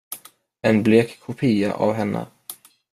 [0.69, 2.27] En blek kopia av henne.